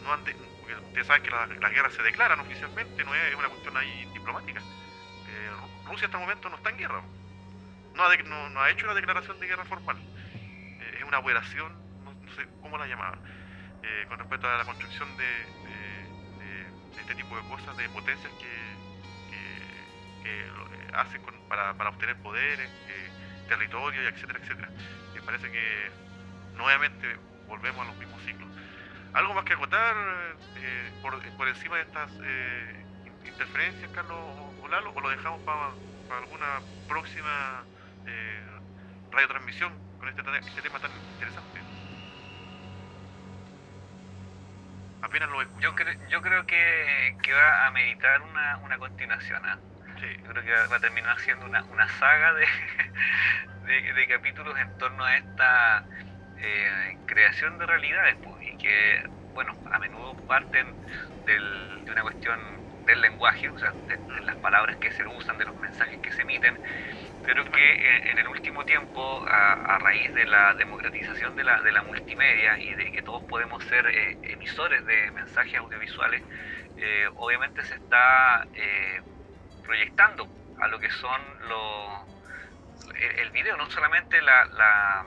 no 0.02 0.12
han... 0.12 0.20
ustedes 0.20 1.06
saben 1.06 1.22
que 1.22 1.30
las 1.30 1.72
guerras 1.72 1.92
se 1.92 2.02
declaran 2.02 2.40
oficialmente, 2.40 3.04
no 3.04 3.14
es 3.14 3.34
una 3.34 3.48
cuestión 3.48 3.76
ahí 3.76 4.08
diplomática 4.12 4.60
Rusia 5.86 6.06
hasta 6.06 6.18
el 6.18 6.22
momento 6.22 6.48
no 6.48 6.56
está 6.56 6.70
en 6.70 6.78
guerra. 6.78 7.02
No 7.94 8.60
ha, 8.60 8.70
hecho 8.70 8.86
una 8.86 8.94
declaración 8.94 9.38
de 9.38 9.46
guerra 9.46 9.64
formal. 9.64 9.96
Eh, 11.14 11.16
una 11.16 11.18
operación, 11.20 11.72
no, 12.04 12.12
sé 12.34 12.46
cómo 12.60 12.76
la 12.76 12.86
llamaban, 12.86 13.20
eh, 13.82 14.04
con 14.08 14.18
respecto 14.18 14.48
a 14.48 14.58
la 14.58 14.64
construcción 14.64 15.08
de, 15.16 15.54
este 16.98 17.14
tipo 17.14 17.36
de 17.36 17.42
cosas, 17.48 17.76
de 17.76 17.88
potencias 17.90 18.32
que, 18.32 18.74
eh, 20.24 20.50
hacen 20.94 21.20
para, 21.48 21.72
obtener 21.88 22.16
poderes, 22.16 22.68
territorio, 23.48 24.02
y 24.02 24.06
etcétera, 24.06 24.38
etcétera. 24.42 24.68
Me 25.14 25.22
parece 25.22 25.50
que 25.50 25.90
nuevamente 26.56 27.16
volvemos 27.46 27.82
a 27.82 27.90
los 27.90 27.96
mismos 27.98 28.22
ciclos. 28.22 28.48
¿Algo 29.12 29.34
más 29.34 29.44
que 29.44 29.52
acotar 29.52 29.94
por, 31.02 31.20
por, 31.36 31.48
encima 31.48 31.76
de 31.76 31.82
estas 31.82 32.10
interferencias, 33.26 33.90
Carlos 33.92 34.18
o 34.62 34.68
Lalo, 34.68 34.92
o 34.94 35.00
lo 35.00 35.10
dejamos 35.10 35.40
para, 35.42 35.72
alguna 36.18 36.60
próxima 36.88 37.64
eh, 38.06 38.40
radiotransmisión 39.10 39.83
con 40.04 40.36
este, 40.36 40.50
este, 40.50 40.62
tema 40.62 40.78
tan 40.78 40.90
interesante? 41.14 41.60
Apenas 45.02 45.30
lo 45.30 45.42
escucho. 45.42 45.60
Yo, 45.60 46.08
yo 46.08 46.22
creo 46.22 46.46
que, 46.46 47.16
que, 47.22 47.32
va 47.32 47.66
a 47.66 47.70
meditar 47.70 48.20
una, 48.22 48.56
una 48.58 48.78
continuación. 48.78 49.42
¿ah? 49.46 49.58
Yo 50.22 50.30
creo 50.30 50.44
que 50.44 50.52
va 50.70 50.76
a 50.76 50.80
terminar 50.80 51.18
siendo 51.20 51.46
una, 51.46 51.62
una 51.64 51.88
saga 51.88 52.34
de, 53.66 53.92
de, 53.92 54.06
capítulos 54.08 54.58
en 54.58 54.76
torno 54.78 55.04
a 55.04 55.16
esta 55.16 55.84
eh, 56.38 56.98
creación 57.06 57.58
de 57.58 57.66
realidades 57.66 58.16
pues, 58.22 58.42
y 58.42 58.56
que, 58.58 59.08
bueno, 59.32 59.56
a 59.72 59.78
menudo 59.78 60.16
parten 60.26 60.66
del, 61.24 61.84
de 61.84 61.92
una 61.92 62.02
cuestión 62.02 62.40
del 62.84 63.00
lenguaje, 63.00 63.48
o 63.48 63.58
sea, 63.58 63.72
de, 63.88 63.98
las 64.22 64.36
palabras 64.36 64.76
que 64.76 64.92
se 64.92 65.06
usan, 65.06 65.38
de 65.38 65.46
los 65.46 65.56
mensajes 65.56 65.98
que 66.00 66.12
se 66.12 66.22
emiten, 66.22 66.58
pero 67.24 67.44
que 67.50 67.72
eh, 67.72 68.10
en 68.10 68.18
el 68.18 68.28
último 68.28 68.64
tiempo, 68.64 69.24
a, 69.26 69.78
raíz 69.78 70.12
de 70.14 70.24
la 70.26 70.54
democratización 70.54 71.36
de 71.36 71.44
la, 71.44 71.60
de 71.62 71.72
la, 71.72 71.82
multimedia 71.82 72.58
y 72.58 72.74
de 72.74 72.92
que 72.92 73.02
todos 73.02 73.22
podemos 73.24 73.62
ser 73.64 73.86
eh, 73.86 74.18
emisores 74.22 74.84
de 74.86 75.10
mensajes 75.10 75.56
audiovisuales, 75.56 76.22
eh, 76.76 77.08
obviamente 77.16 77.64
se 77.64 77.74
está 77.74 78.46
proyectando 79.64 80.28
a 80.60 80.68
lo 80.68 80.78
que 80.78 80.90
son 80.90 81.20
los... 81.48 82.14
El, 82.96 83.30
video, 83.30 83.56
no 83.56 83.68
solamente 83.70 84.20
la, 84.22 85.06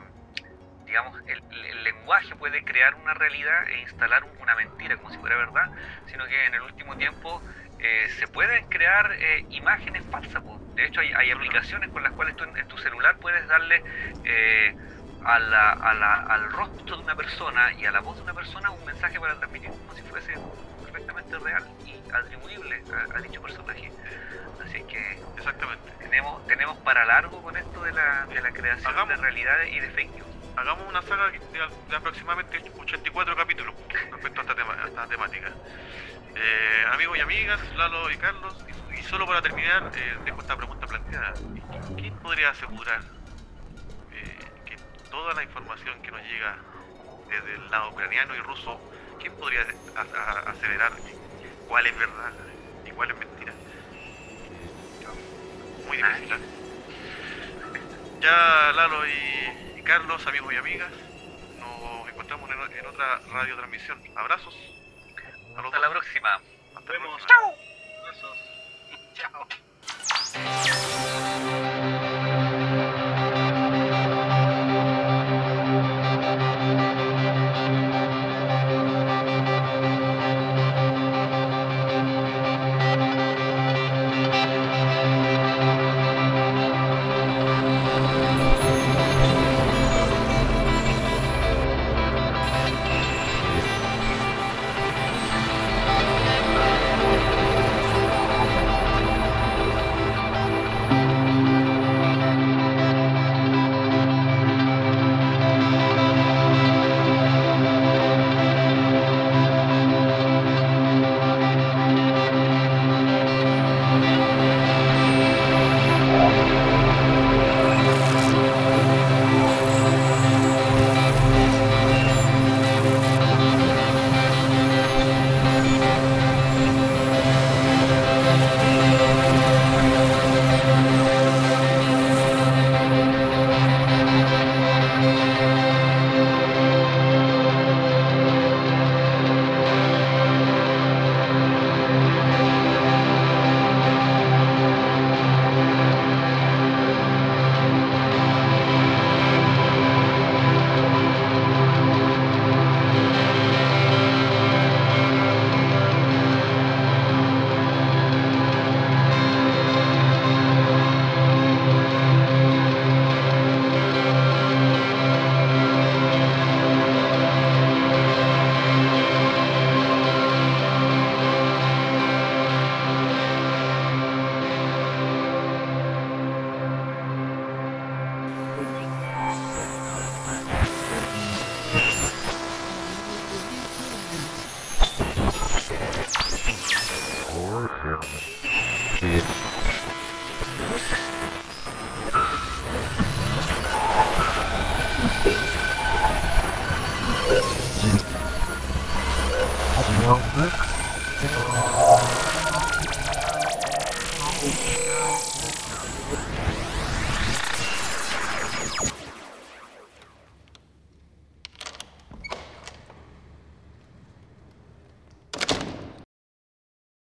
digamos, 0.86 1.22
el, 1.28 1.84
lenguaje 1.84 2.36
puede 2.36 2.64
crear 2.64 2.96
una 2.96 3.14
realidad 3.14 3.70
e 3.70 3.82
instalar 3.82 4.24
una 4.42 4.56
mentira 4.56 4.98
como 4.98 5.12
si 5.12 5.18
fuera 5.18 5.38
verdad, 5.38 5.70
sino 6.08 6.26
que 6.26 6.46
en 6.46 6.54
el 6.56 6.62
último 6.62 6.98
tiempo 6.98 7.42
se 8.18 8.28
pueden 8.28 8.68
crear 8.68 9.12
imágenes 9.50 10.04
falsas. 10.12 10.44
De 10.78 10.86
hecho, 10.86 11.02
hay, 11.02 11.32
aplicaciones 11.32 11.90
con 11.90 12.04
las 12.04 12.12
cuales 12.14 12.36
tú 12.36 12.44
en, 12.44 12.68
tu 12.68 12.78
celular 12.78 13.18
puedes 13.18 13.48
darle 13.48 13.82
eh, 14.24 14.76
a 15.26 15.40
la, 15.40 15.72
a 15.72 15.94
la, 15.96 16.14
al 16.22 16.52
rostro 16.52 16.98
de 16.98 17.04
una 17.04 17.16
persona 17.16 17.74
y 17.74 17.86
a 17.86 17.92
la 17.92 18.00
voz 18.00 18.18
de 18.18 18.22
una 18.22 18.36
persona 18.36 18.70
un 18.70 18.86
mensaje 18.86 19.20
para 19.20 19.36
transmitir 19.40 19.72
como 19.72 19.96
si 19.96 20.04
fuese 20.04 20.34
perfectamente 20.84 21.36
real 21.40 21.66
y 21.84 21.96
atribuible 22.14 22.84
a, 23.16 23.20
dicho 23.22 23.42
personaje. 23.42 23.92
Así 24.64 24.84
que 24.84 25.20
Exactamente. 25.36 25.92
Tenemos, 26.00 26.46
tenemos 26.46 26.78
para 26.80 27.06
largo 27.06 27.42
con 27.42 27.58
esto 27.58 27.84
de 27.84 27.92
la, 27.94 28.28
de 28.28 28.40
la 28.40 28.52
creación 28.52 29.08
de 29.08 29.16
realidades 29.16 29.74
y 29.74 29.80
de 29.80 29.90
fake 29.90 30.12
news. 30.12 30.28
Hagamos 30.58 30.88
una 30.88 31.02
saga 31.02 31.30
de, 31.32 31.96
aproximadamente 31.96 32.62
84 32.78 33.36
capítulos 33.36 33.74
respecto 34.12 34.42
a 34.42 34.44
esta, 34.44 34.56
tema, 34.56 34.74
a 34.74 34.88
esta 34.88 35.08
temática. 35.08 35.52
Eh, 36.36 36.86
amigos 36.92 37.18
y 37.18 37.22
amigas, 37.22 37.60
Lalo 37.76 38.12
y 38.12 38.18
Carlos, 38.18 38.66
y, 38.68 38.87
solo 39.04 39.26
para 39.26 39.42
terminar, 39.42 39.84
eh, 39.96 40.18
dejo 40.26 40.42
esta 40.42 40.56
pregunta 40.56 40.88
planteada. 40.88 41.34
¿Quién 41.98 42.18
podría 42.20 42.50
asegurar 42.50 43.02
eh, 44.14 44.52
que 44.66 44.78
toda 45.10 45.34
la 45.34 45.44
información 45.44 46.02
que 46.02 46.12
nos 46.12 46.22
llega 46.22 46.58
desde 47.30 47.54
el 47.56 47.70
lado 47.70 47.92
ucraniano 47.92 48.36
y 48.36 48.40
ruso, 48.40 48.80
quién 49.20 49.34
podría 49.36 49.66
aseverar 50.48 50.92
cuál 51.68 51.86
es 51.88 51.98
verdad 51.98 52.34
y 52.86 52.92
cuál 52.92 53.12
es 53.12 53.18
mentira? 53.18 53.54
Muy 55.88 55.98
difícil. 55.98 56.36
Ya 58.22 58.72
Lalo 58.74 59.08
y, 59.08 59.82
Carlos, 59.84 60.26
amigos 60.28 60.54
y 60.54 60.58
amigas, 60.58 60.92
nos 61.60 62.10
encontramos 62.10 62.50
en, 62.50 62.80
en 62.80 62.86
otra 62.88 63.20
radiotransmisión. 63.32 64.02
Abrazos. 64.16 64.56
Hasta 65.56 65.80
la 65.80 65.90
próxima. 65.90 66.42
Nos 66.74 66.86
vemos. 66.86 67.26
Chao. 67.26 68.57
Chao. 69.18 70.97